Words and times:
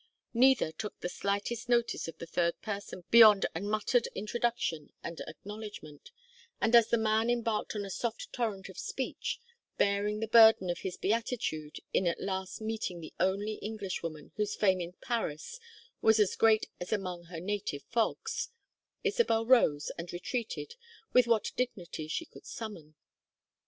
Neither 0.33 0.71
took 0.71 0.99
the 0.99 1.09
slightest 1.09 1.69
notice 1.69 2.07
of 2.07 2.17
the 2.17 2.25
third 2.25 2.59
person 2.63 3.03
beyond 3.11 3.45
a 3.53 3.61
muttered 3.61 4.07
introduction 4.15 4.91
and 5.03 5.21
acknowledgment, 5.27 6.09
and 6.59 6.75
as 6.75 6.87
the 6.87 6.97
man 6.97 7.29
embarked 7.29 7.75
on 7.75 7.85
a 7.85 7.91
soft 7.91 8.33
torrent 8.33 8.67
of 8.67 8.79
speech, 8.79 9.39
bearing 9.77 10.19
the 10.19 10.27
burden 10.27 10.71
of 10.71 10.79
his 10.79 10.97
beatitude 10.97 11.77
in 11.93 12.07
at 12.07 12.19
last 12.19 12.61
meeting 12.61 12.99
the 12.99 13.13
only 13.19 13.59
Englishwoman 13.61 14.31
whose 14.37 14.55
fame 14.55 14.81
in 14.81 14.93
Paris 15.03 15.59
was 16.01 16.19
as 16.19 16.35
great 16.35 16.65
as 16.79 16.91
among 16.91 17.25
her 17.25 17.39
native 17.39 17.83
fogs, 17.83 18.49
Isabel 19.03 19.45
rose 19.45 19.91
and 19.99 20.11
retreated 20.11 20.73
with 21.13 21.27
what 21.27 21.51
dignity 21.55 22.07
she 22.07 22.25
could 22.25 22.47
summon. 22.47 22.95